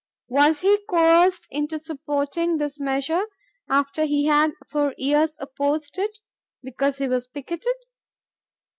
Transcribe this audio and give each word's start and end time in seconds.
Was 0.29 0.61
he 0.61 0.79
coerced 0.89 1.45
into 1.51 1.77
supporting 1.79 2.57
this 2.57 2.79
measure—after 2.79 4.05
he 4.05 4.25
had 4.25 4.53
for 4.67 4.95
years 4.97 5.37
opposed 5.39 5.99
it—because 5.99 6.97
he 6.97 7.07
was 7.07 7.27
picketed? 7.27 7.75